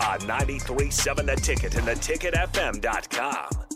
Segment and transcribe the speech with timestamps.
[0.00, 3.66] On 93.7 The Ticket and theticketfm.com.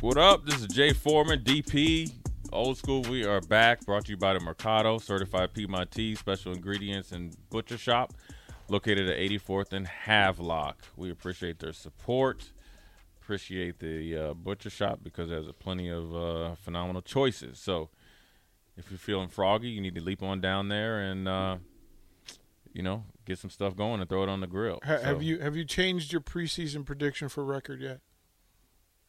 [0.00, 0.46] What up?
[0.46, 2.12] This is Jay Foreman, DP.
[2.52, 3.84] Old School, we are back.
[3.84, 8.12] Brought to you by the Mercado, certified Piedmontese, special ingredients and butcher shop,
[8.68, 10.76] located at 84th and Havelock.
[10.96, 12.52] We appreciate their support.
[13.20, 17.58] Appreciate the uh, butcher shop because there's plenty of uh, phenomenal choices.
[17.58, 17.90] So,
[18.76, 21.56] if you're feeling froggy, you need to leap on down there and, uh,
[22.72, 24.80] you know, get some stuff going and throw it on the grill.
[24.84, 28.00] Ha- So- have you have you changed your preseason prediction for record yet?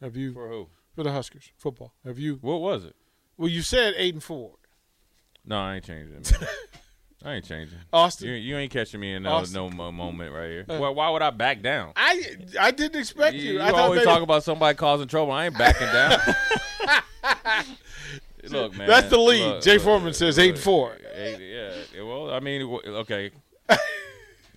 [0.02, 0.70] Have you for who?
[0.96, 1.94] for the Huskers football?
[2.06, 2.38] Have you?
[2.42, 2.96] What was it?
[3.38, 4.56] Well, you said eight and four.
[5.46, 6.24] No, I ain't changing.
[7.26, 7.78] I ain't changing.
[7.94, 8.28] Austin?
[8.28, 9.56] you, you ain't catching me in no, Austin?
[9.56, 10.66] no mo- moment right here.
[10.68, 11.94] Uh, why, why would I back down?
[11.96, 12.22] I
[12.60, 13.64] I didn't expect You, you.
[13.64, 15.32] you always maybe- talk about somebody causing trouble.
[15.32, 16.20] I ain't backing down.
[18.50, 18.88] look, man.
[18.88, 19.46] That's the lead.
[19.46, 20.98] look, Jay look, Foreman says eight and four.
[21.16, 23.32] Eight, yeah, Well, I mean, okay.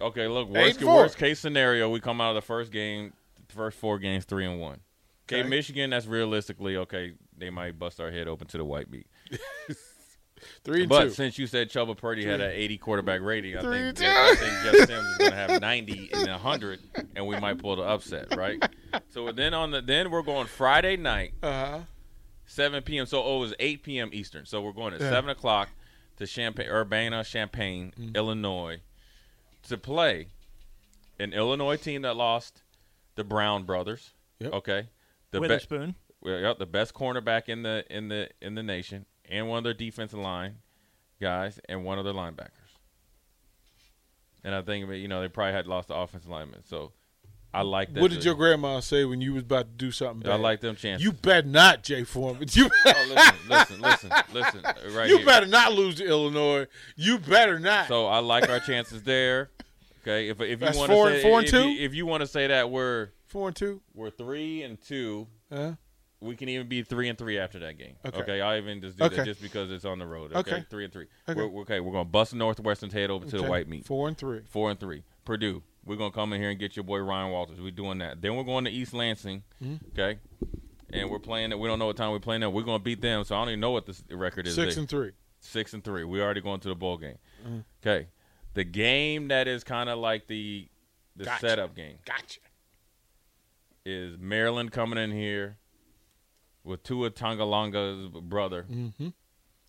[0.00, 0.48] Okay, look.
[0.50, 3.14] Worst, worst case scenario, we come out of the first game,
[3.48, 4.80] first four games, three and one.
[5.26, 5.48] Okay, Okay.
[5.48, 5.88] Michigan.
[5.90, 7.14] That's realistically okay.
[7.36, 9.06] They might bust our head open to the white meat.
[10.64, 11.10] three and But two.
[11.10, 14.34] since you said Chubba Purdy had an 80 quarterback rating, I Three think, Jeff, I
[14.34, 16.80] think Jeff Sims is going to have 90 and 100,
[17.16, 18.62] and we might pull the upset, right?
[19.08, 21.78] So then on the then we're going Friday night, Uh huh.
[22.44, 23.06] 7 p.m.
[23.06, 24.10] So oh, it was 8 p.m.
[24.12, 24.44] Eastern.
[24.44, 25.08] So we're going at Yeah.
[25.10, 25.70] 7 o'clock
[26.18, 28.80] to Champaign, Urbana, Champaign, Illinois,
[29.68, 30.28] to play
[31.18, 32.62] an Illinois team that lost
[33.14, 34.12] the Brown brothers.
[34.38, 34.52] Yep.
[34.52, 34.88] Okay,
[35.30, 35.94] the Witherspoon.
[36.20, 39.64] well, yep, the best cornerback in the in the in the nation, and one of
[39.64, 40.56] their defensive line
[41.20, 42.50] guys, and one of their linebackers.
[44.44, 46.92] And I think you know they probably had lost the offensive lineman, so
[47.54, 48.00] I like that.
[48.02, 50.32] What did your grandma say when you was about to do something bad?
[50.32, 51.02] I like them chances.
[51.04, 52.48] You bet not, Jay Foreman.
[52.52, 54.62] You oh, listen, listen, listen, listen,
[54.94, 55.26] right you here.
[55.26, 56.66] better not lose to Illinois.
[56.96, 57.88] You better not.
[57.88, 59.50] So I like our chances there.
[60.02, 61.68] Okay, if if you want to say four and if two?
[61.68, 63.80] you, if you want to say that we're Four and two.
[63.94, 65.72] we're three and two, Uh,
[66.20, 67.96] we can even be three and three after that game.
[68.04, 68.18] Okay.
[68.20, 69.16] Okay, I'll even just do Okay.
[69.16, 70.32] that just because it's on the road.
[70.32, 70.64] Okay, Okay.
[70.70, 71.06] three and three.
[71.28, 71.40] Okay.
[71.40, 73.84] We're, we're- okay, we're gonna bust Northwestern's head over to the white meat.
[73.86, 74.42] Four and three.
[74.48, 75.02] Four and three.
[75.24, 75.62] Purdue.
[75.86, 77.60] We're gonna come in here and get your boy Ryan Walters.
[77.60, 78.20] We're doing that.
[78.20, 79.42] Then we're going to East Lansing.
[79.62, 79.98] Mm-hmm.
[79.98, 80.18] Okay.
[80.90, 81.58] And we're playing it.
[81.58, 82.52] We don't know what time we're playing it.
[82.52, 83.24] We're gonna beat them.
[83.24, 84.54] So I don't even know what the record is.
[84.54, 84.82] Six there.
[84.82, 85.12] and three.
[85.40, 86.04] six and three.
[86.04, 87.18] We already going to the bowl game.
[87.46, 87.58] Mm-hmm.
[87.82, 88.08] Okay,
[88.54, 90.68] the game that is kind of like the
[91.16, 91.40] the Gotcha.
[91.48, 92.40] setup game Gotcha.
[93.84, 95.56] is Maryland coming in here
[96.64, 98.66] with Tua Tagovailoa's brother.
[98.70, 99.08] Mm-hmm.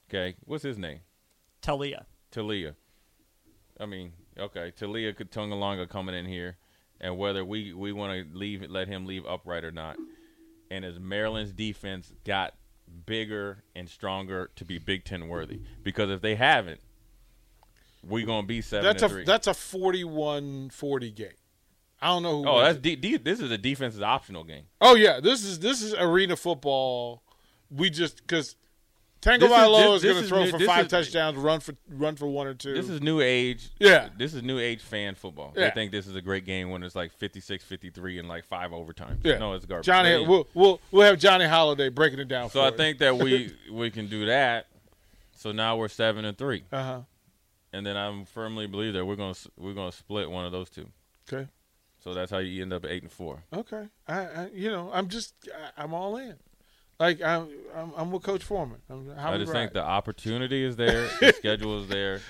[0.10, 1.00] Okay, what's his name?
[1.62, 2.06] Taulia.
[2.32, 2.76] Taulia.
[3.80, 6.58] I mean, okay, Taulia Tagovailoa coming in here,
[7.00, 9.98] and whether we we want to leave let him leave upright or not,
[10.72, 12.54] and as Maryland's defense got
[13.06, 16.80] bigger and stronger to be Big Ten worthy, because if they haven't,
[18.04, 19.26] we're gonna be seven That's a three.
[19.26, 21.28] that's a 41-40 game.
[22.02, 22.50] I don't know who.
[22.50, 22.82] oh, that's it.
[22.82, 24.66] de- de- this is a defensive optional game.
[24.80, 27.24] Oh yeah, this is this is arena football.
[27.70, 28.56] We just because
[29.20, 32.16] Tango This is- is going to throw new- for five is- touchdowns, run for run
[32.16, 32.74] for one or two.
[32.74, 33.70] This is new age.
[33.80, 34.10] Yeah.
[34.18, 35.54] This is new age fan football.
[35.56, 35.66] Yeah.
[35.70, 38.72] They think this is a great game when it's like 56 53 and like five
[38.72, 39.18] overtimes.
[39.24, 39.38] yeah.
[39.40, 39.86] No, it's garbage.
[39.88, 42.50] Johnny, But we'll, we'll we'll have Johnny Holiday breaking it down.
[42.52, 44.68] So I think that we we can do that.
[45.36, 47.02] So now we're seven and three, Uh huh.
[47.74, 50.90] and then I firmly believe that we're gonna we're gonna split one of those two.
[51.32, 51.48] Okay.
[52.04, 53.44] So that's how you end up at eight and four.
[53.54, 53.88] Okay.
[54.08, 55.34] I, I you know I'm just
[55.78, 56.36] I, I'm all in.
[57.00, 58.80] Like I'm I'm, I'm with Coach Foreman.
[59.18, 59.60] I just ride.
[59.60, 62.22] think the opportunity is there, the schedule is there.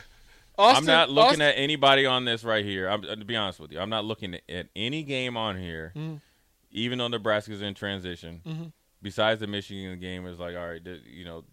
[0.58, 2.90] Austin, I'm not looking Austin- at anybody on this right here.
[2.90, 6.16] I'm, to be honest with you, I'm not looking at any game on here, Mm-hmm.
[6.72, 8.42] even though Nebraska's in transition.
[8.46, 8.72] Mhm.
[9.02, 11.44] Besides the Michigan game, is like all right, you know,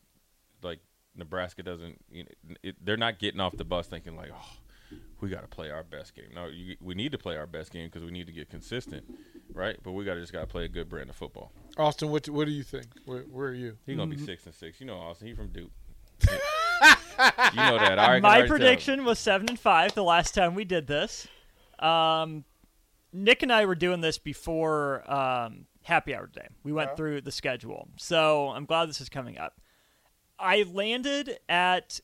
[0.63, 0.81] like
[1.15, 2.03] Nebraska doesn't.
[2.11, 5.49] You know, it, they're not getting off the bus thinking like, oh, we got to
[5.49, 6.31] play our best game.
[6.35, 9.05] No, you, we need to play our best game because we need to get consistent,
[9.53, 9.77] right?
[9.83, 11.53] But we got to just got to play a good brand of football.
[11.77, 12.87] Austin, what what do you think?
[13.05, 13.77] Where, where are you?
[13.87, 14.21] He's gonna Mm-hmm.
[14.21, 14.81] be six and six.
[14.81, 15.27] You know, Austin.
[15.29, 15.71] He from Duke.
[16.29, 16.29] you
[17.57, 17.99] know that.
[17.99, 21.27] I can My prediction was seven and five the last time we did this.
[21.79, 22.45] Um,
[23.13, 26.49] Nick and I were doing this before um, happy hour today.
[26.63, 29.61] We went through the schedule, so I'm glad this is coming up.
[30.39, 32.01] I landed at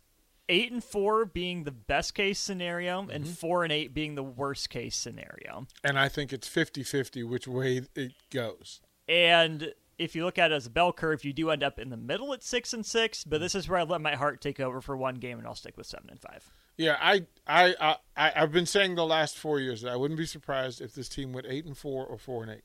[0.49, 3.33] eight and four being the best case scenario, and Mm-hmm.
[3.35, 5.67] four and eight being the worst case scenario.
[5.85, 8.81] And I think it's 50-50 which way it goes.
[9.11, 11.91] And if you look at it as a bell curve, you do end up in
[11.91, 13.25] the middle at six and six.
[13.25, 15.57] But this is where I let my heart take over for one game, and I'll
[15.57, 16.49] stick with seven and five.
[16.79, 20.25] Yeah, I, I, I, I've been saying the last four years that I wouldn't be
[20.25, 22.65] surprised if this team went eight and four or four and eight.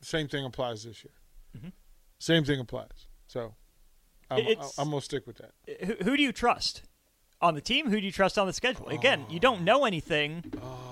[0.00, 1.12] The same thing applies this year.
[1.56, 1.68] Mm-hmm.
[2.18, 3.06] Same thing applies.
[3.28, 3.54] So,
[4.30, 4.44] I'm,
[4.76, 5.52] I'm gonna stick with that.
[5.86, 6.82] Who, who do you trust
[7.42, 7.88] on the team?
[7.90, 8.88] Who do you trust on the schedule?
[8.88, 10.44] Again, you don't know anything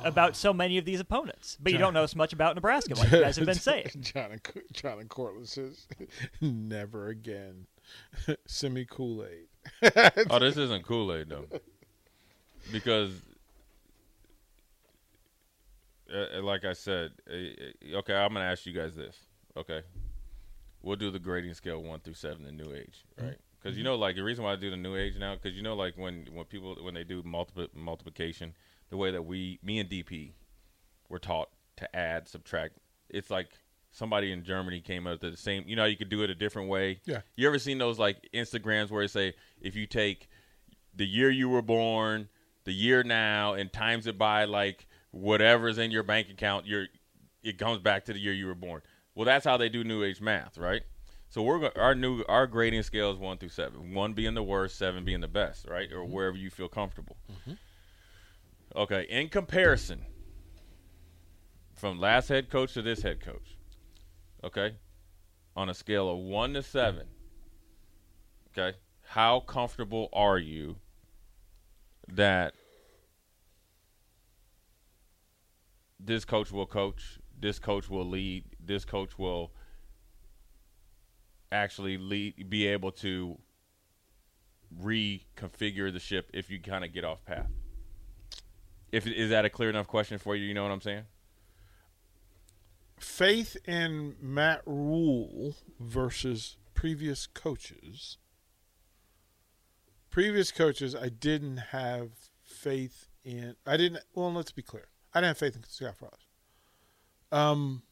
[0.04, 3.10] about so many of these opponents, but you don't know as much about Nebraska, like
[3.10, 3.90] you guys have been saying.
[4.00, 4.40] John and
[4.72, 5.86] John and Cortland says,
[6.40, 7.66] "Never again."
[8.46, 9.92] Semi Kool Aid.
[10.30, 11.46] Oh, this isn't Kool Aid though,
[12.72, 13.12] because,
[16.12, 19.16] uh, uh, like I said, uh, uh, okay, I'm gonna ask you guys this.
[19.56, 19.82] Okay,
[20.82, 23.38] we'll do the grading scale one through seven in New Age, right?
[23.60, 23.92] Because you mm-hmm.
[23.92, 25.96] know, like the reason why I do the New Age now, because you know, like
[25.96, 28.54] when when people when they do multiple multiplication,
[28.90, 30.32] the way that we, me and DP,
[31.08, 32.78] were taught to add, subtract.
[33.08, 33.48] It's like
[33.90, 35.64] somebody in Germany came up with the same.
[35.66, 37.00] You know, you could do it a different way.
[37.04, 37.22] Yeah.
[37.36, 40.28] You ever seen those like Instagrams where they say if you take
[40.94, 42.28] the year you were born,
[42.64, 46.86] the year now, and times it by like whatever's in your bank account, you're
[47.42, 48.82] it comes back to the year you were born.
[49.14, 50.82] Well, that's how they do New Age math, right?
[51.30, 53.92] So we're go- our new our grading scale is one through seven.
[53.94, 55.90] One being the worst, seven being the best, right?
[55.92, 56.12] Or mm-hmm.
[56.12, 57.16] wherever you feel comfortable.
[57.30, 57.52] Mm-hmm.
[58.76, 59.06] Okay.
[59.10, 60.04] In comparison,
[61.74, 63.56] from last head coach to this head coach,
[64.42, 64.76] okay,
[65.54, 67.06] on a scale of one to seven,
[68.50, 70.76] okay, how comfortable are you
[72.08, 72.54] that
[76.00, 79.52] this coach will coach, this coach will lead, this coach will
[81.50, 83.38] actually lead, be able to
[84.82, 87.50] reconfigure the ship if you kind of get off path?
[88.90, 90.46] If is that a clear enough question for you?
[90.46, 91.04] You know what I'm saying?
[92.98, 98.18] Faith in Matt Rhule versus previous coaches.
[100.10, 102.10] Previous coaches, I didn't have
[102.42, 103.56] faith in.
[103.66, 104.02] I didn't.
[104.14, 104.88] Well, let's be clear.
[105.12, 106.24] I didn't have faith in Scott Frost.
[107.30, 107.82] Um,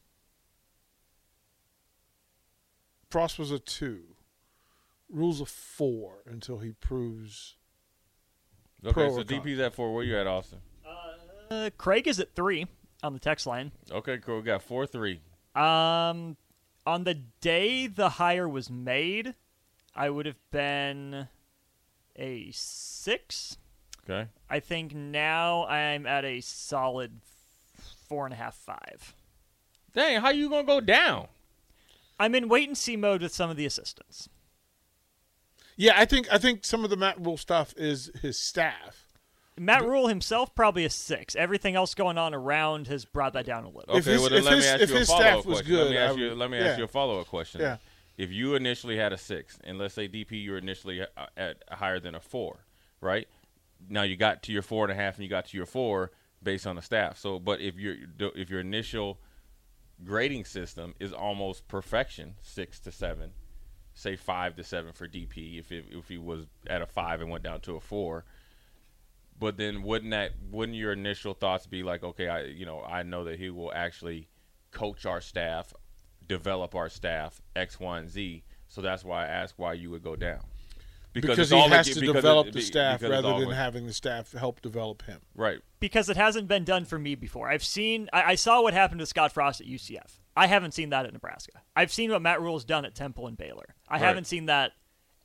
[3.09, 4.01] Frost was a two.
[5.09, 7.55] Rhule's a four until he proves.
[8.83, 9.41] Okay, Pro so or con?
[9.41, 9.93] DP's at four.
[9.93, 10.59] Where you at, Austin?
[11.49, 12.67] Uh, Craig is at three
[13.01, 13.71] on the text line.
[13.91, 14.37] Okay, cool.
[14.37, 15.21] We got four three.
[15.55, 16.35] Um,
[16.85, 19.33] on the day the hire was made,
[19.95, 21.27] I would have been
[22.15, 23.57] a six.
[24.03, 24.29] Okay.
[24.49, 27.21] I think now I'm at a solid
[28.07, 29.15] four and a half, five.
[29.93, 31.27] Dang, how you gonna go down?
[32.19, 34.29] I'm in wait and see mode with some of the assistants.
[35.75, 39.03] Yeah, I think I think some of the Matt Rhule stuff is his staff.
[39.59, 41.35] Matt Rhule himself probably a six.
[41.35, 43.95] Everything else going on around has brought that down a little.
[43.95, 45.45] Okay, If his- well then if let his- me ask if you a his follow-up
[45.45, 45.75] was question.
[45.75, 46.29] let me good, ask you.
[46.29, 46.77] would- Let me yeah.
[46.77, 47.61] you a follow up question.
[47.61, 47.77] Yeah.
[48.17, 51.05] If you initially had a six, and let's say DP you were initially uh,
[51.35, 52.65] at higher than a four,
[52.99, 53.27] right?
[53.89, 56.11] Now you got to your four and a half, and you got to your four
[56.41, 57.19] based on the staff.
[57.19, 57.95] So, but if your
[58.35, 59.19] if your initial
[60.03, 63.31] grading system is almost perfection, six to seven,
[63.93, 67.29] say five to seven for DP, if it, if he was at a five and
[67.29, 68.25] went down to a four,
[69.39, 73.03] but then wouldn't that wouldn't your initial thoughts be like, okay, I you know I
[73.03, 74.29] know that he will actually
[74.71, 75.73] coach our staff,
[76.27, 78.43] develop our staff X, Y, and Z.
[78.67, 80.41] So that's why I asked why you would go down.
[81.21, 83.85] Because, it's he all has to because develop it- the staff rather than with- having
[83.87, 85.21] the staff help develop him.
[85.35, 85.59] right.
[85.79, 87.49] because it hasn't been done for me before.
[87.49, 90.19] I've seen, I, I saw what happened to Scott Frost at UCF.
[90.35, 91.61] I haven't seen that at Nebraska.
[91.75, 93.75] I've seen what Matt Rhule's done at Temple and Baylor.
[93.87, 94.01] I Right.
[94.01, 94.71] haven't seen that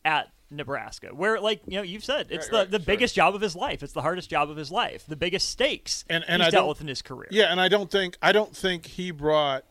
[0.05, 2.85] at Nebraska, where, like you know, you've said it's Right, the, right, the sure.
[2.87, 3.83] biggest job of his life.
[3.83, 5.05] It's the hardest job of his life.
[5.07, 7.29] The biggest stakes And- and he's I dealt with in his career.
[7.31, 9.65] Yeah, and I don't think I don't think he brought.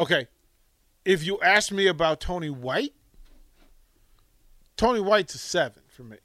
[0.00, 0.26] Okay,
[1.04, 2.92] if you ask me about Tony White,
[4.78, 6.16] Tony White's a seven for me.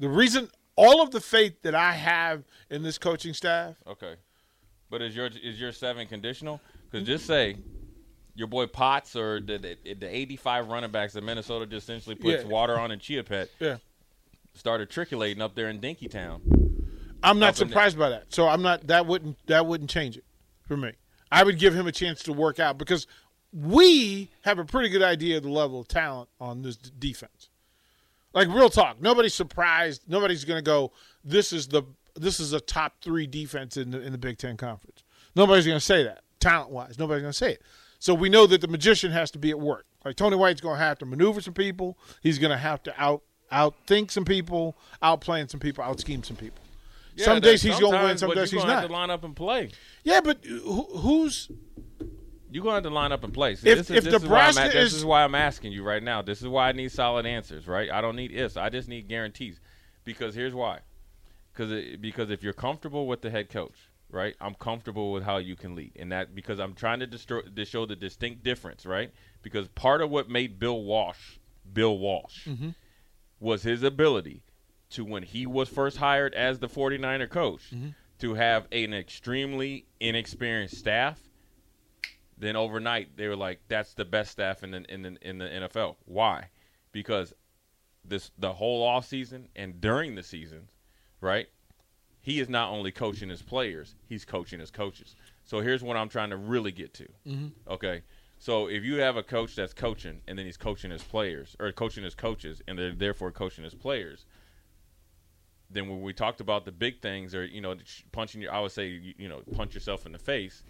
[0.00, 4.14] The reason, all of the faith that I have in this coaching staff, Okay.
[4.90, 6.60] But is your is your seven conditional?
[6.90, 7.56] Because just say
[8.34, 12.42] your boy Potts or the, the the 85 running backs that Minnesota just essentially puts
[12.42, 12.48] Yeah.
[12.48, 13.76] water on in Chia Pet yeah,
[14.54, 16.40] started trickulating up there in Dinkytown.
[17.22, 18.34] I'm not surprised by that.
[18.34, 20.24] So I'm not that wouldn't that wouldn't change it
[20.66, 20.92] for me.
[21.30, 23.06] I would give him a chance to work out because
[23.52, 27.50] we have a pretty good idea of the level of talent on this d- defense.
[28.32, 30.02] Like real talk, nobody's surprised.
[30.08, 30.92] Nobody's going to go.
[31.24, 31.82] This is the
[32.14, 35.04] this is a top three defense in the in the Big Ten conference.
[35.36, 36.98] Nobody's going to say that talent wise.
[36.98, 37.62] Nobody's going to say it.
[37.98, 39.86] So we know that the magician has to be at work.
[40.04, 41.96] Like Tony White's going to have to maneuver some people.
[42.22, 46.36] He's going to have to out outthink some people, outplan some people, out scheme some
[46.36, 46.58] people.
[47.14, 48.80] Yeah, some days he's going to win, some days he's gonna not.
[48.80, 49.70] Have to line up and play.
[50.02, 51.50] Yeah, but who, who's
[52.52, 53.54] You're going to have to line up and play.
[53.54, 55.24] So If- this is, if this is why I'm Nebraska at- this is- is why
[55.24, 56.22] I'm asking you right now.
[56.22, 57.90] This is why I need solid answers, right?
[57.90, 58.56] I don't need ifs.
[58.56, 59.60] I just need guarantees.
[60.04, 60.80] Because here's why.
[61.52, 64.34] Because because if you're comfortable with the head coach, right?
[64.40, 67.64] I'm comfortable with how you can lead, and that because I'm trying to, destroy, to
[67.64, 69.12] show the distinct difference, right?
[69.42, 71.38] Because part of what made Bill Walsh
[71.72, 72.70] Bill Walsh mm-hmm.
[73.40, 74.42] was his ability
[74.90, 77.88] to when he was first hired as the 49er coach mm-hmm.
[78.18, 81.18] to have an extremely inexperienced staff
[82.38, 85.44] then overnight they were like that's the best staff in the in the, in the
[85.46, 86.48] NFL why?
[86.92, 87.32] Because
[88.04, 90.68] this the whole off season and during the season
[91.20, 91.48] right
[92.20, 95.14] he is not only coaching his players he's coaching his coaches.
[95.44, 97.48] So here's what I'm trying to really get to mm-hmm.
[97.68, 98.02] okay?
[98.38, 101.70] So if you have a coach that's coaching and then he's coaching his players or
[101.70, 104.26] coaching his coaches and they're therefore coaching his players
[105.72, 107.74] then when we talked about the big things or you know
[108.12, 110.62] punching your I would say you, you know punch yourself in the face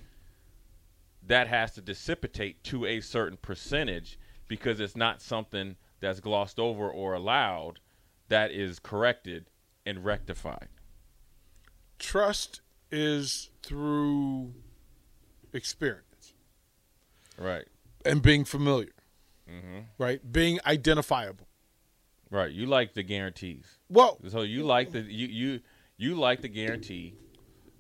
[1.27, 6.89] that has to dissipate to a certain percentage because it's not something that's glossed over
[6.91, 7.79] or allowed
[8.29, 9.47] that is corrected
[9.87, 10.69] and rectified
[11.99, 12.61] trust
[12.91, 14.53] is through
[15.53, 16.35] experience
[17.39, 17.67] right
[18.05, 18.89] and being familiar,
[19.51, 19.81] Mm-hmm.
[19.99, 20.33] right?
[20.33, 21.47] Being identifiable.
[22.31, 25.61] right you like the guarantees Well, so you like the you you
[25.97, 27.15] you like the guarantee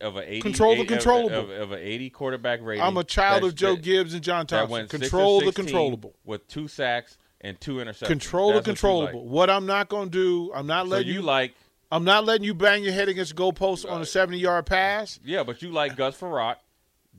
[0.02, 1.38] of a 80 Control the eight- of- controllable.
[1.38, 4.46] of, of, an 80 quarterback rating I'm a child of Joe that- Gibbs and John
[4.46, 4.88] Thompson.
[4.88, 6.14] Control the controllable.
[6.24, 9.22] with two sacks and two interceptions Control the That's what controllable.
[9.24, 9.30] like.
[9.32, 11.22] What I'm not going to do, I'm not so letting you you.
[11.22, 11.54] like
[11.90, 15.20] I'm not letting you bang your head against the goalpost on a 70 yard pass.
[15.24, 16.56] Yeah, but you like Gus Frerotte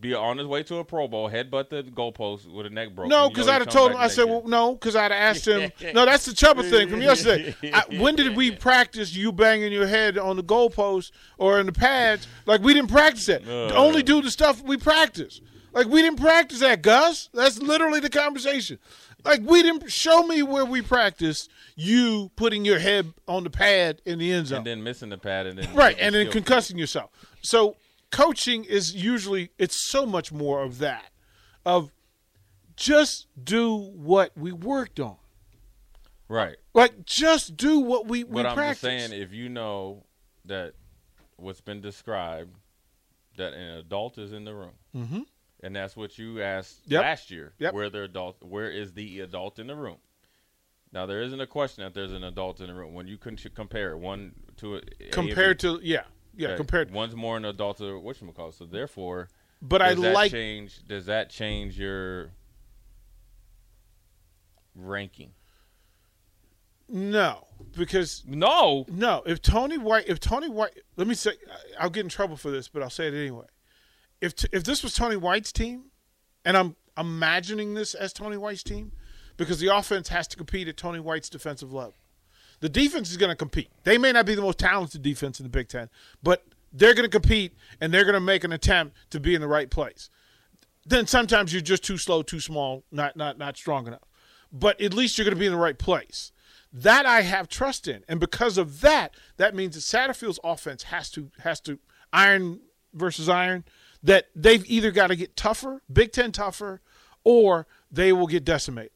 [0.04, 3.10] be on his way to a Pro Bowl, headbutt the goalpost with a neck broken.
[3.10, 3.98] No, because I'd have told him.
[3.98, 4.34] I said, year.
[4.40, 5.72] well, no, because I'd have asked him.
[5.96, 7.56] no, that's the Chubba thing from yesterday.
[7.74, 11.72] I, when did we practice you banging your head on the goalpost or in the
[11.72, 12.28] pads?
[12.46, 13.48] Like we didn't practice that.
[13.48, 13.74] Uh.
[13.74, 15.42] Only do the stuff we practice.
[15.72, 17.30] Like we didn't practice that, Gus.
[17.34, 18.78] That's literally the conversation.
[19.24, 24.02] Like we didn't show me where we practiced you putting your head on the pad
[24.06, 24.58] in the end zone.
[24.58, 27.10] and then missing the pad, and then right and then concussing yourself
[27.42, 27.76] so
[28.14, 31.10] coaching is usually it's so much more of that
[31.66, 31.92] of
[32.76, 35.16] just do what we worked on
[36.28, 36.58] right.
[36.76, 40.06] like just do what we we But I'm just saying, if you know
[40.46, 40.74] that
[41.38, 42.56] what's been described,
[43.38, 45.22] that an adult is in the room, mm-hmm.
[45.62, 47.02] and that's what you asked Yep.
[47.02, 47.74] last year, Yep.
[47.74, 49.98] where the adult, where is the adult in the room?
[50.92, 53.38] Now there isn't a question that there's an adult in the room when you can
[53.38, 56.04] compare one to a, compared to yeah
[56.36, 58.52] yeah Okay, compared one's more an adult uh, to what you call.
[58.52, 59.30] So therefore,
[59.62, 60.82] but i does that like change?
[60.88, 62.32] Does that change your
[64.76, 65.32] ranking?
[66.90, 67.48] no
[67.78, 68.86] because No.
[68.90, 71.32] no if tony white if tony white let me say
[71.80, 73.46] i'll get in trouble for this but i'll say it anyway
[74.20, 75.86] if t- if this was tony white's team
[76.44, 78.92] and i'm imagining this as tony white's team
[79.38, 81.96] because the offense has to compete at tony white's defensive level
[82.64, 83.70] the defense is going to compete.
[83.84, 85.90] They may not be the most talented defense in the big ten
[86.24, 89.42] but they're going to compete and they're going to make an attempt to be in
[89.42, 90.10] the right place.
[90.86, 94.08] Then sometimes you're just too slow too small not not not strong enough.
[94.50, 96.32] But at least you're going to be in the right place.
[96.72, 101.10] That I have trust in, and because of that, that means that Satterfield's offense has
[101.12, 101.80] to has to
[102.14, 102.62] iron
[102.94, 103.66] versus iron.
[104.02, 106.82] That they've either got to get tougher, Big Ten tougher,
[107.26, 108.92] or they will get decimated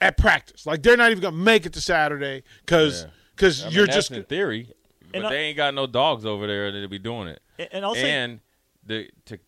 [0.00, 0.66] at practice.
[0.66, 3.86] Like they're not even going to make it to Saturday because because I mean, you're
[3.86, 4.68] that's just in theory,
[5.06, 7.40] but And I- they ain't got no dogs over there that'll be doing it.
[7.58, 8.40] And- and I'll and
[8.84, 9.38] the to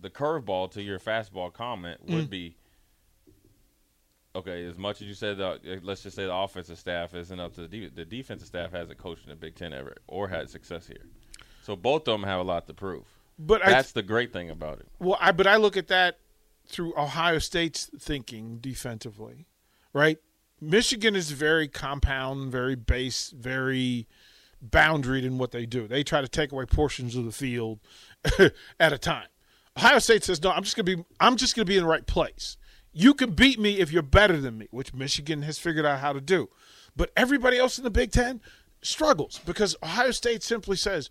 [0.00, 2.14] the curveball to your fastball comment Mm.
[2.14, 2.56] would be
[4.34, 4.64] okay.
[4.66, 7.62] As much as you said, the, let's just say the offensive staff isn't up to
[7.66, 10.86] the de- the defensive staff hasn't coached in the Big Ten ever or had success
[10.86, 11.06] here,
[11.62, 13.04] so both of them have a lot to prove.
[13.38, 14.88] But I- that's the great thing about it.
[14.98, 16.18] Well, I but I look at that
[16.66, 19.46] through Ohio State's thinking defensively,
[19.92, 20.18] right?
[20.60, 24.06] Michigan is very compound, very base, very
[24.66, 25.86] boundaried in what they do.
[25.86, 27.80] They try to take away portions of the field
[28.80, 29.28] at a time.
[29.76, 31.82] Ohio State says, "No, I'm just going to be I'm just going to be in
[31.82, 32.56] the right place.
[32.92, 36.14] You can beat me if you're better than me," which Michigan has figured out how
[36.14, 36.48] to do.
[36.96, 38.40] But everybody else in the Big 10
[38.80, 41.10] struggles because Ohio State simply says,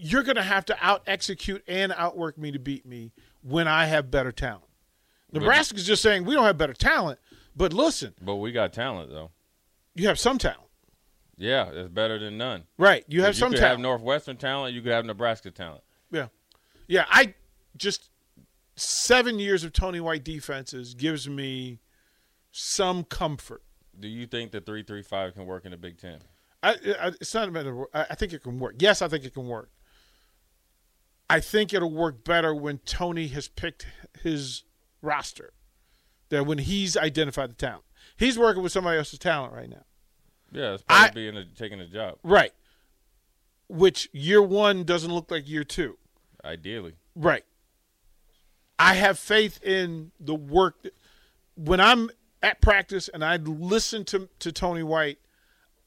[0.00, 3.86] you're going to have to out execute and outwork me to beat me when I
[3.86, 4.64] have better talent.
[5.32, 7.18] Nebraska's just saying we don't have better talent,
[7.56, 9.30] but listen, But we got talent though.
[9.94, 10.68] you have some talent,
[11.36, 12.64] Yeah, it's better than none.
[12.78, 13.04] right?
[13.08, 13.36] You have some talent.
[13.36, 13.70] you some could talent.
[13.72, 14.74] have Northwestern talent.
[14.74, 15.82] You could have Nebraska talent.
[16.10, 16.28] yeah,
[16.86, 17.04] yeah.
[17.10, 17.34] I
[17.76, 18.10] just
[18.76, 21.80] seven years of Tony White defenses gives me
[22.52, 23.62] some comfort
[23.98, 26.20] Do you think the three three five can work in the Big Ten?
[26.62, 27.82] I, I, it's not a matter.
[27.82, 28.76] Of, I think it can work.
[28.78, 29.70] Yes, I think it can work.
[31.30, 33.86] I think it'll work better when Tony has picked
[34.22, 34.64] his
[35.02, 35.52] roster.
[36.30, 37.84] That when he's identified the talent,
[38.16, 39.84] he's working with somebody else's talent right now.
[40.52, 42.18] Yeah, it's part I- being a, taking a job.
[42.22, 42.52] Right.
[43.68, 45.98] Which year one doesn't look like year two.
[46.44, 47.44] Ideally, Right.
[48.78, 50.82] I have faith in the work.
[50.82, 50.94] That,
[51.56, 52.10] when I'm
[52.42, 55.18] at practice and I listen to to Tony White,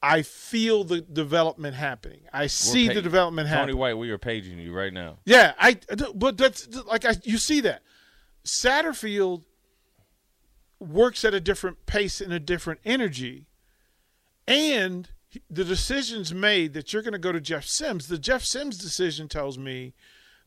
[0.02, 2.20] I feel the development happening.
[2.32, 3.68] I see the development happening.
[3.76, 3.80] Tony.
[3.80, 5.16] White, we are paging you right now.
[5.24, 5.78] Yeah, I.
[6.14, 7.14] But that's like I.
[7.24, 7.82] You see that
[8.44, 9.44] Satterfield
[10.78, 13.46] works at a different pace and a different energy,
[14.46, 15.08] and
[15.48, 18.08] the decisions made that you're going to go to Jeff Sims.
[18.08, 19.94] The Jeff Sims decision tells me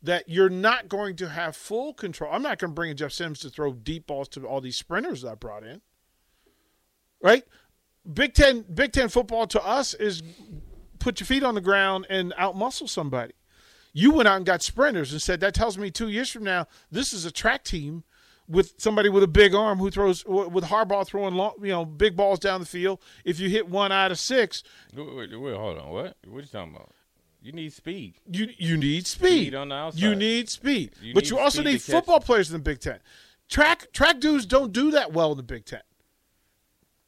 [0.02, 2.32] that you're not going to have full control.
[2.32, 4.78] I'm not going to bring in Jeff Sims to throw deep balls to all these
[4.78, 5.82] sprinters that I brought in.
[7.22, 7.44] Right?
[8.12, 10.22] Big Ten Big Ten football to us is
[11.00, 13.34] put your feet on the ground and outmuscle somebody.
[13.98, 16.68] You went out and got sprinters and said that tells me two years from now
[16.92, 18.04] this is a track team
[18.46, 22.18] with somebody with a big arm who throws with Harbaugh throwing long, you know big
[22.18, 23.00] balls down the field.
[23.24, 25.90] If you hit one out of six, Wait, wait, wait, hold on.
[25.92, 26.18] What?
[26.28, 26.92] What are you talking about?
[27.42, 28.16] You need speed.
[28.30, 29.44] you you need speed.
[29.48, 30.02] Speed on the outside.
[30.02, 33.00] You need speed, You but need you also need football players in the Big Ten.
[33.48, 35.82] Track track dudes don't do that well in the Big Ten.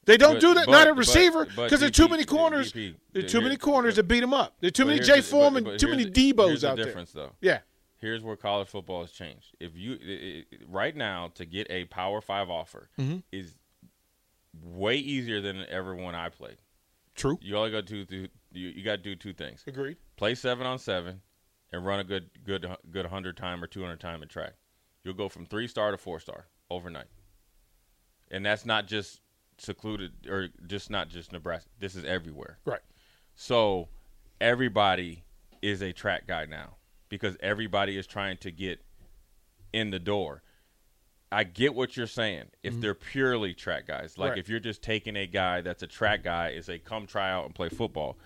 [0.07, 0.65] They don't But- do that.
[0.65, 2.71] but- not a receiver because there are too many corners.
[2.71, 4.55] DP, There are too many corners that beat them up.
[4.61, 7.25] There are too many Jay the- Foreman, but too many Debos the out difference, there.
[7.27, 7.35] though.
[7.41, 7.59] Yeah,
[7.99, 9.55] Here's where college football has changed.
[9.59, 13.17] If you it, it, right now to get a Power Five offer Mm-hmm.
[13.31, 13.55] is
[14.63, 16.57] way easier than ever when I played.
[17.15, 17.37] true.
[17.41, 19.97] You only got to do you, you got to do two things: Agreed.
[20.15, 21.21] play seven on seven,
[21.71, 24.53] and run a good good good hundred time or two hundred time in track.
[25.03, 27.07] You'll go from three star to four star overnight,
[28.31, 29.21] and that's not just
[29.57, 31.69] secluded or just not just Nebraska.
[31.79, 32.59] This is everywhere.
[32.65, 32.81] Right.
[33.35, 33.89] So
[34.39, 35.23] everybody
[35.61, 36.75] is a track guy now
[37.09, 38.81] because everybody is trying to get
[39.73, 40.43] in the door.
[41.31, 42.45] I get what you're saying.
[42.63, 42.81] If mm-hmm.
[42.81, 44.39] they're purely track guys, like Right.
[44.39, 47.45] if you're just taking a guy that's a track guy, is a come try out
[47.45, 48.17] and play football,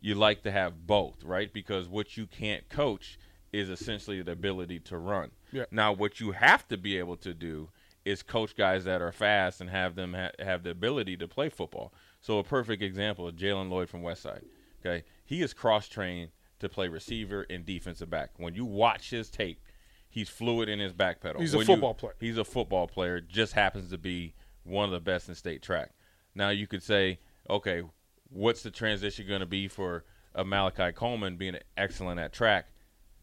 [0.00, 1.52] you like to have both, right?
[1.52, 3.18] Because what you can't coach
[3.52, 5.30] is essentially the ability to run.
[5.52, 5.64] Yeah.
[5.70, 7.70] Now, what you have to be able to do
[8.04, 11.48] is coach guys that are fast and have them ha- have the ability to play
[11.48, 11.92] football.
[12.20, 14.44] So a perfect example is Jaylen Lloyd from Westside.
[14.84, 18.30] Okay, he is cross trained to play receiver and defensive back.
[18.36, 19.60] When you watch his tape,
[20.08, 21.40] he's fluid in his back pedal.
[21.40, 22.14] He's a When you- football player.
[22.20, 23.20] He's a football player.
[23.20, 24.34] Just happens to be
[24.64, 25.90] one of the best in state track.
[26.34, 27.18] Now you could say,
[27.50, 27.82] okay,
[28.28, 32.66] what's the transition going to be for a Malachi Coleman being excellent at track?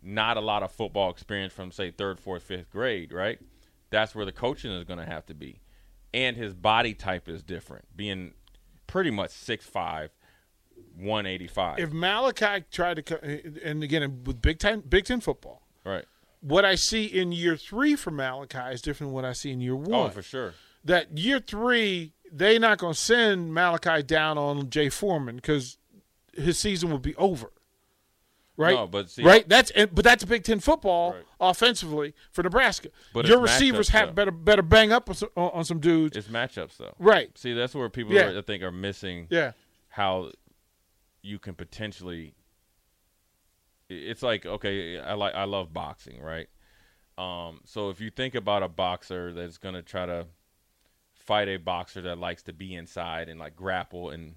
[0.01, 3.39] Not a lot of football experience from say third, fourth, fifth grade, right?
[3.89, 5.62] That's where the coaching is going to have to be,
[6.13, 8.34] and his body type is different, being
[8.88, 10.10] pretty much 6'5",
[10.95, 11.80] 185.
[11.80, 16.06] If Malachi tried to, and again with Big Ten Big Ten football, right.
[16.41, 19.62] what I see in year three for Malachi is different than what I see in
[19.62, 20.08] year oh, one.
[20.08, 20.54] Oh, for sure.
[20.86, 25.78] that year three, they're not going to send Malachi down on Jay Foreman because
[26.34, 27.52] his season will be over.
[28.59, 29.47] Right, No, but see- right.
[29.47, 31.23] That's but that's a Big Ten football Right.
[31.39, 32.89] offensively for Nebraska.
[33.13, 34.13] But Your receivers have though.
[34.13, 36.17] better better bang up on some, on on some dudes.
[36.17, 36.93] It's matchups though.
[36.99, 37.35] right.
[37.37, 38.31] See, that's where people Yeah.
[38.31, 39.27] are, I think are missing.
[39.29, 39.53] Yeah.
[39.87, 40.31] how
[41.21, 42.33] you can potentially
[43.89, 46.47] it's like okay i like i love boxing right
[47.17, 50.27] um so if you think about a boxer that's going to try to
[51.13, 54.35] fight a boxer that likes to be inside and like grapple and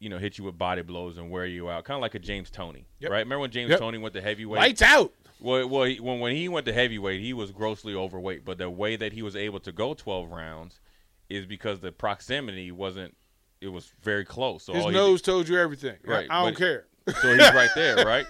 [0.00, 2.18] you know hit you with body blows and wear you out kind of like a
[2.20, 3.10] james toney Yep.
[3.10, 3.78] right remember when james Yep.
[3.80, 5.12] toney went to heavyweight Lights out.
[5.40, 8.44] well, well he, when, when he went to heavyweight, he was grossly overweight.
[8.44, 10.80] But the way that he was able to go 12 rounds
[11.28, 13.14] is because the proximity wasn't,
[13.60, 14.64] it was very close.
[14.64, 15.96] So His nose told you everything.
[16.04, 16.86] Right, I don't but- care.
[17.20, 18.26] so he's right there, right?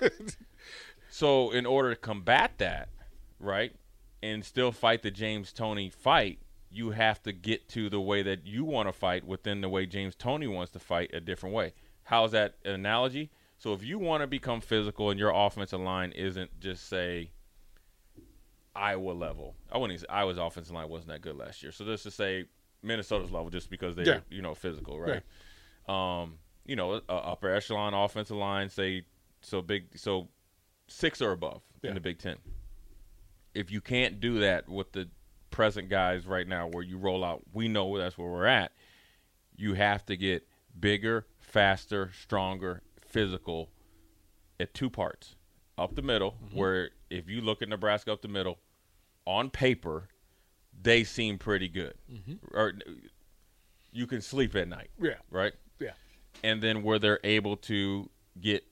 [1.10, 2.88] So in order to combat that,
[3.40, 3.72] right,
[4.22, 6.38] and still fight the James Toney fight,
[6.70, 9.86] you have to get to the way that you want to fight within the way
[9.86, 11.72] James Toney wants to fight a different way.
[12.04, 13.30] How's that an analogy?
[13.56, 17.30] So if you want to become physical and your offensive line isn't just say
[18.74, 20.00] Iowa level, I wouldn't.
[20.00, 21.72] Say Iowa's offensive line wasn't that good last year.
[21.72, 22.44] So let's just say
[22.82, 24.20] Minnesota's level, just because they're Yeah.
[24.30, 25.22] you know physical, right?
[25.88, 29.04] Um, you know, a upper echelon offensive line, say
[29.40, 30.28] so big, so
[30.86, 31.90] six or above Yeah.
[31.90, 32.36] in the Big Ten.
[33.54, 35.08] If you can't do that with the
[35.58, 38.70] present guys right now, where you roll out, we know that's where we're at.
[39.56, 40.46] You have to get
[40.78, 43.68] bigger, faster, stronger, physical
[44.60, 45.34] at two parts.
[45.76, 46.56] Up the middle, mm-hmm.
[46.56, 48.60] where if you look at Nebraska up the middle,
[49.24, 50.06] on paper,
[50.80, 51.94] they seem pretty good.
[52.08, 52.56] Mm-hmm.
[52.56, 52.74] Or
[53.90, 54.90] you can sleep at night.
[55.02, 55.14] Yeah.
[55.28, 55.54] Right?
[55.80, 55.94] Yeah.
[56.44, 58.08] And then where they're able to
[58.40, 58.64] get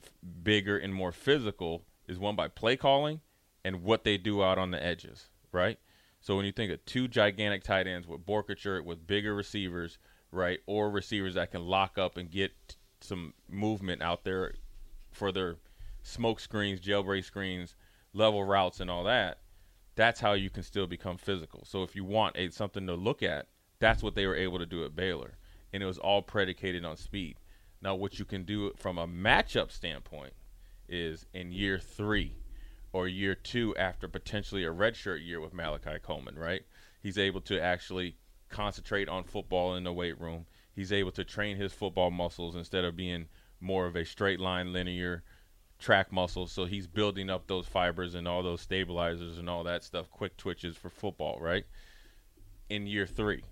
[0.44, 3.22] bigger and more physical is one by play calling
[3.64, 5.80] and what they do out on the edges, right?
[6.26, 9.96] So when you think of two gigantic tight ends with Borkature with bigger receivers,
[10.32, 12.50] right, or receivers that can lock up and get
[13.00, 14.54] some movement out there
[15.12, 15.54] for their
[16.02, 17.76] smoke screens, jailbreak screens,
[18.12, 19.38] level routes, and all that,
[19.94, 21.64] that's how you can still become physical.
[21.64, 23.46] So if you want a, something to look at,
[23.78, 25.38] that's what they were able to do at Baylor,
[25.72, 27.36] and it was all predicated on speed.
[27.80, 30.32] Now, what you can do from a matchup standpoint
[30.88, 32.34] is in year three
[32.96, 36.62] or year two after potentially a redshirt year with Malachi Coleman, right?
[37.02, 38.16] He's able to actually
[38.48, 40.46] concentrate on football in the weight room.
[40.74, 43.26] He's able to train his football muscles instead of being
[43.60, 45.24] more of a straight line linear
[45.78, 46.52] track muscles.
[46.52, 50.38] So he's building up those fibers and all those stabilizers and all that stuff, quick
[50.38, 51.66] twitches for football, right?
[52.70, 53.42] In year three,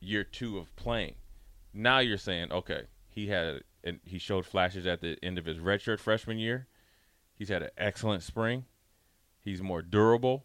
[0.00, 1.14] year two of playing,
[1.72, 5.58] now you're saying, okay, he had and he showed flashes at the end of his
[5.58, 6.66] redshirt freshman year.
[7.36, 8.64] He's had an excellent spring.
[9.44, 10.44] He's more durable,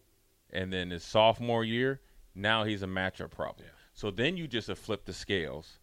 [0.50, 2.00] and then his sophomore year,
[2.34, 3.68] now he's a matchup problem.
[3.94, 5.78] So then you just have flipped the scales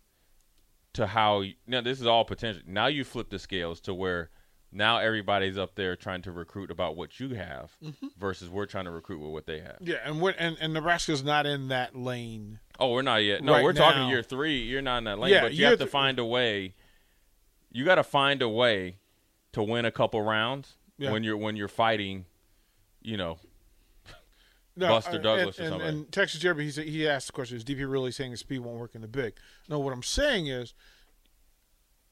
[0.93, 2.61] to how you, now this is all potential.
[2.65, 4.29] Now you flip the scales to where
[4.71, 8.07] now everybody's up there trying to recruit about what you have mm-hmm.
[8.17, 9.77] versus we're trying to recruit with what they have.
[9.79, 12.59] Yeah, and we're, and and Nebraska's not in that lane.
[12.79, 13.43] Oh, we're not yet.
[13.43, 14.09] No, Right we're talking now.
[14.09, 14.59] year three.
[14.59, 16.75] You're not in that lane, Yeah, but you have to th- find a way.
[17.71, 18.97] You got to find a way
[19.53, 21.11] to win a couple rounds Yeah.
[21.11, 22.25] when you're when you're fighting.
[23.05, 23.37] You know,
[24.75, 27.57] No, Buster uh, Douglas or and, and, and Texas Jeremy, he he asked the question:
[27.57, 29.33] Is DP really saying his speed won't work in the big?
[29.69, 30.73] No, what I'm saying is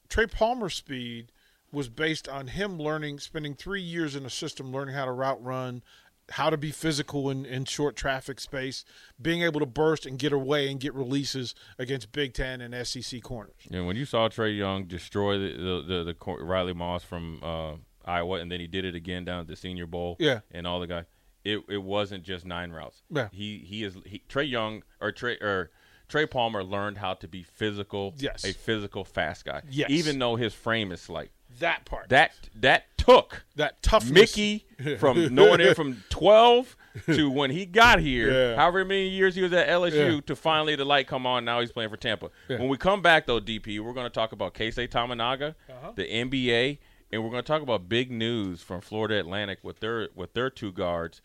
[0.08, 1.30] Trey Palmer's speed
[1.72, 5.42] was based on him learning, spending three years in a system, learning how to route
[5.42, 5.82] run,
[6.30, 8.84] how to be physical in, in short traffic space,
[9.20, 13.22] being able to burst and get away and get releases against Big Ten and SEC
[13.22, 13.56] corners.
[13.70, 17.72] and when you saw Trey Young destroy the the, the, the Riley Moss from uh,
[18.06, 20.40] Iowa, and then he did it again down at the Senior Bowl, Yeah.
[20.50, 21.04] and all the guys,
[21.44, 23.02] it it wasn't just nine routes.
[23.10, 23.28] Yeah.
[23.32, 25.70] he he is he, Trey Young or Trey or.
[26.06, 28.44] Trey Palmer learned how to be physical, Yes.
[28.44, 29.62] a physical fast guy.
[29.70, 29.88] Yes.
[29.88, 31.30] even though his frame is slight.
[31.60, 34.66] That part, That that took that tough Mickey
[34.98, 38.56] from knowing him from 12 to when he got here, Yeah.
[38.56, 40.20] however many years he was at LSU, Yeah.
[40.26, 41.46] to finally the light come on.
[41.46, 42.30] Now he's playing for Tampa.
[42.48, 45.92] When we come back, though, DP, we're going to talk about Casey Tamanaga, Uh-huh.
[45.96, 46.78] the NBA,
[47.14, 50.50] and we're going to talk about big news from Florida Atlantic with their with their
[50.50, 51.22] two guards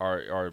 [0.00, 0.52] are are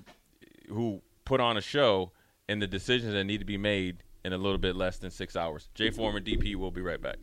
[0.70, 2.12] who put on a show
[2.48, 5.36] and the decisions that need to be made in a little bit less than six
[5.36, 5.70] hours.
[5.74, 7.18] Jay Foreman, DP, will be right back.